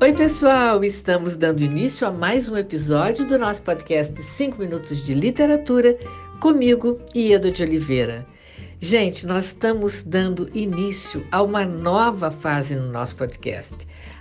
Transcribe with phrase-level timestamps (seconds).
[0.00, 0.84] Oi, pessoal!
[0.84, 5.98] Estamos dando início a mais um episódio do nosso podcast 5 Minutos de Literatura,
[6.38, 8.24] comigo, Ieda de Oliveira.
[8.80, 13.74] Gente, nós estamos dando início a uma nova fase no nosso podcast.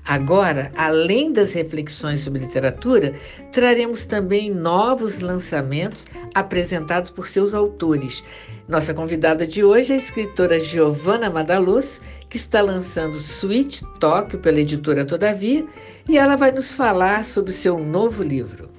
[0.03, 3.13] Agora, além das reflexões sobre literatura,
[3.51, 8.23] traremos também novos lançamentos apresentados por seus autores.
[8.67, 14.59] Nossa convidada de hoje é a escritora Giovanna Madaluz, que está lançando Sweet Tóquio pela
[14.59, 15.67] editora Todavia,
[16.09, 18.76] e ela vai nos falar sobre seu novo livro.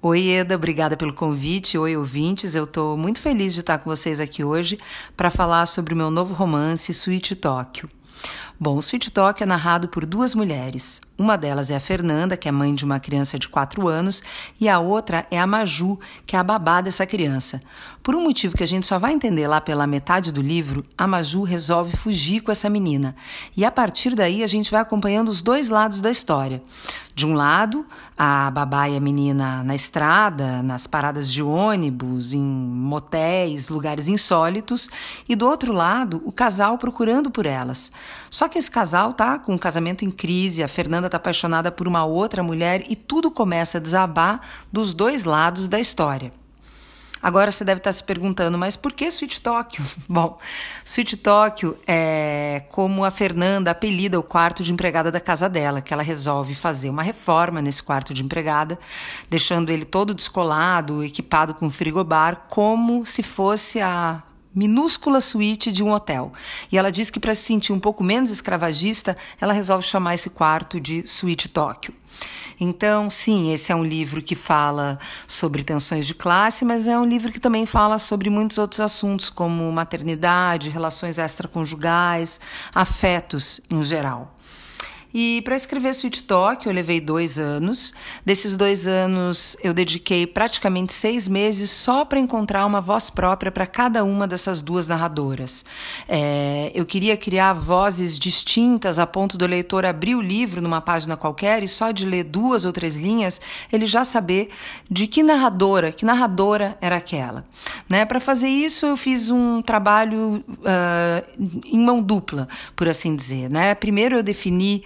[0.00, 1.76] Oi, Eda, obrigada pelo convite.
[1.76, 2.54] Oi, ouvintes.
[2.54, 4.78] Eu estou muito feliz de estar com vocês aqui hoje
[5.16, 7.88] para falar sobre o meu novo romance, Sweet Tóquio.
[8.60, 11.00] Bom, o Sweet Talk é narrado por duas mulheres.
[11.16, 14.20] Uma delas é a Fernanda, que é mãe de uma criança de 4 anos,
[14.60, 17.60] e a outra é a Maju, que é a babá dessa criança.
[18.02, 21.06] Por um motivo que a gente só vai entender lá pela metade do livro, a
[21.06, 23.14] Maju resolve fugir com essa menina.
[23.56, 26.60] E a partir daí a gente vai acompanhando os dois lados da história.
[27.14, 27.84] De um lado,
[28.16, 34.88] a babá e a menina na estrada, nas paradas de ônibus, em motéis, lugares insólitos,
[35.28, 37.90] e do outro lado, o casal procurando por elas.
[38.30, 41.86] Só que esse casal tá com um casamento em crise, a Fernanda tá apaixonada por
[41.86, 44.40] uma outra mulher e tudo começa a desabar
[44.72, 46.30] dos dois lados da história.
[47.20, 49.84] Agora você deve estar se perguntando, mas por que Sweet Tóquio?
[50.08, 50.38] Bom,
[50.84, 55.92] Sweet Tóquio é como a Fernanda apelida o quarto de empregada da casa dela, que
[55.92, 58.78] ela resolve fazer uma reforma nesse quarto de empregada,
[59.28, 64.22] deixando ele todo descolado, equipado com frigobar, como se fosse a
[64.58, 66.32] minúscula suíte de um hotel.
[66.72, 70.30] E ela diz que para se sentir um pouco menos escravagista, ela resolve chamar esse
[70.30, 71.94] quarto de Suíte Tóquio.
[72.58, 74.98] Então, sim, esse é um livro que fala
[75.28, 79.30] sobre tensões de classe, mas é um livro que também fala sobre muitos outros assuntos,
[79.30, 82.40] como maternidade, relações extraconjugais,
[82.74, 84.34] afetos em geral.
[85.12, 87.94] E para escrever Sweet Talk eu levei dois anos.
[88.24, 93.66] Desses dois anos eu dediquei praticamente seis meses só para encontrar uma voz própria para
[93.66, 95.64] cada uma dessas duas narradoras.
[96.06, 101.16] É, eu queria criar vozes distintas a ponto do leitor abrir o livro numa página
[101.16, 103.40] qualquer e só de ler duas ou três linhas
[103.72, 104.50] ele já saber
[104.90, 107.46] de que narradora, que narradora era aquela.
[107.88, 108.04] Né?
[108.04, 113.48] Para fazer isso eu fiz um trabalho uh, em mão dupla, por assim dizer.
[113.48, 113.74] Né?
[113.74, 114.84] Primeiro eu defini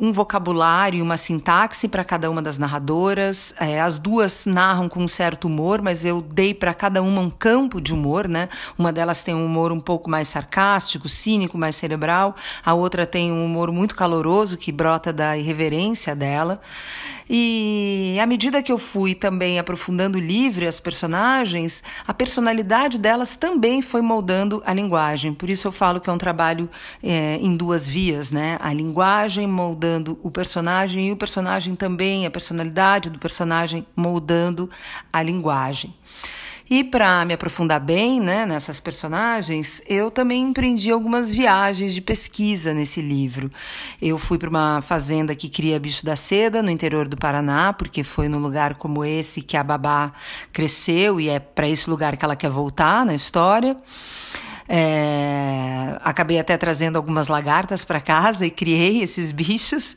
[0.00, 3.54] um vocabulário, uma sintaxe para cada uma das narradoras.
[3.58, 7.30] É, as duas narram com um certo humor, mas eu dei para cada uma um
[7.30, 8.48] campo de humor, né?
[8.78, 12.34] Uma delas tem um humor um pouco mais sarcástico, cínico, mais cerebral.
[12.64, 16.60] A outra tem um humor muito caloroso que brota da irreverência dela.
[17.28, 22.98] E à medida que eu fui também aprofundando o livro e as personagens, a personalidade
[22.98, 25.34] delas também foi moldando a linguagem.
[25.34, 26.70] Por isso eu falo que é um trabalho
[27.02, 28.56] é, em duas vias, né?
[28.60, 29.48] A linguagem
[29.86, 34.68] moldando o personagem e o personagem também, a personalidade do personagem moldando
[35.12, 35.94] a linguagem.
[36.68, 42.74] E para me aprofundar bem né, nessas personagens, eu também empreendi algumas viagens de pesquisa
[42.74, 43.48] nesse livro.
[44.02, 48.02] Eu fui para uma fazenda que cria bicho da seda no interior do Paraná, porque
[48.02, 50.12] foi num lugar como esse que a babá
[50.52, 53.76] cresceu e é para esse lugar que ela quer voltar na história.
[54.68, 59.94] É, acabei até trazendo algumas lagartas para casa e criei esses bichos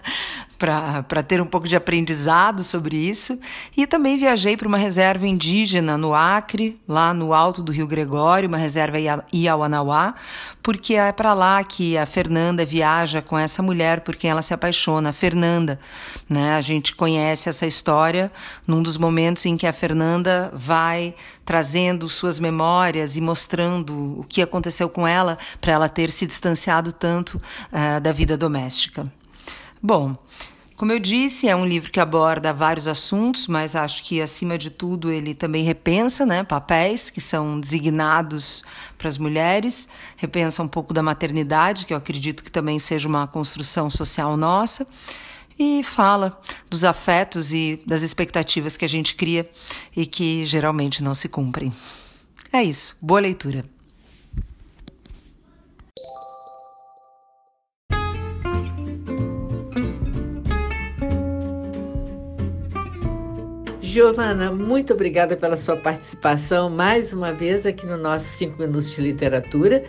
[0.58, 3.38] para ter um pouco de aprendizado sobre isso.
[3.76, 8.48] E também viajei para uma reserva indígena no Acre, lá no alto do Rio Gregório,
[8.48, 8.96] uma reserva
[9.32, 10.14] Iauanauá,
[10.62, 14.54] porque é para lá que a Fernanda viaja com essa mulher por quem ela se
[14.54, 15.78] apaixona, a Fernanda.
[16.28, 16.54] Né?
[16.54, 18.32] A gente conhece essa história
[18.66, 24.42] num dos momentos em que a Fernanda vai trazendo suas memórias e mostrando o que
[24.42, 29.10] aconteceu com ela para ela ter se distanciado tanto uh, da vida doméstica.
[29.82, 30.16] Bom,
[30.76, 34.68] como eu disse, é um livro que aborda vários assuntos, mas acho que, acima de
[34.68, 38.62] tudo, ele também repensa né, papéis que são designados
[38.98, 39.88] para as mulheres,
[40.18, 44.86] repensa um pouco da maternidade, que eu acredito que também seja uma construção social nossa,
[45.58, 46.38] e fala
[46.68, 49.46] dos afetos e das expectativas que a gente cria
[49.96, 51.72] e que geralmente não se cumprem.
[52.52, 52.94] É isso.
[53.00, 53.75] Boa leitura.
[63.96, 69.00] Giovana, muito obrigada pela sua participação mais uma vez aqui no nosso 5 Minutos de
[69.00, 69.84] Literatura.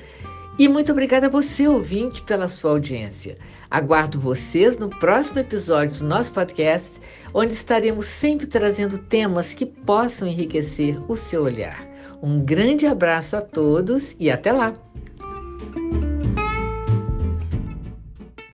[0.58, 3.38] E muito obrigada a você, ouvinte, pela sua audiência.
[3.70, 6.90] Aguardo vocês no próximo episódio do nosso podcast,
[7.34, 11.86] onde estaremos sempre trazendo temas que possam enriquecer o seu olhar.
[12.24, 14.74] Um grande abraço a todos e até lá!